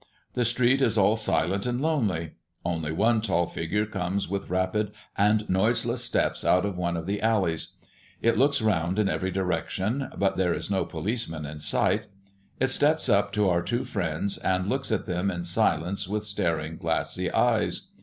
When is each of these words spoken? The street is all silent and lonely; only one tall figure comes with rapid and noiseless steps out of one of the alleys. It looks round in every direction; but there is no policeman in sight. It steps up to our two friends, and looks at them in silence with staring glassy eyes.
The 0.33 0.45
street 0.45 0.81
is 0.81 0.97
all 0.97 1.15
silent 1.15 1.67
and 1.67 1.79
lonely; 1.79 2.31
only 2.65 2.91
one 2.91 3.21
tall 3.21 3.45
figure 3.45 3.85
comes 3.85 4.27
with 4.27 4.49
rapid 4.49 4.91
and 5.15 5.47
noiseless 5.47 6.03
steps 6.03 6.43
out 6.43 6.65
of 6.65 6.75
one 6.75 6.97
of 6.97 7.05
the 7.05 7.21
alleys. 7.21 7.73
It 8.19 8.35
looks 8.35 8.63
round 8.63 8.97
in 8.97 9.07
every 9.07 9.29
direction; 9.29 10.07
but 10.17 10.37
there 10.37 10.55
is 10.55 10.71
no 10.71 10.85
policeman 10.85 11.45
in 11.45 11.59
sight. 11.59 12.07
It 12.59 12.69
steps 12.71 13.09
up 13.09 13.31
to 13.33 13.47
our 13.47 13.61
two 13.61 13.85
friends, 13.85 14.39
and 14.39 14.65
looks 14.65 14.91
at 14.91 15.05
them 15.05 15.29
in 15.29 15.43
silence 15.43 16.07
with 16.07 16.25
staring 16.25 16.77
glassy 16.77 17.29
eyes. 17.29 17.89